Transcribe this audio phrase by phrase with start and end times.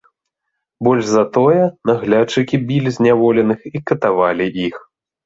[0.85, 4.75] Больш за тое, наглядчыкі білі зняволеных і катавалі іх.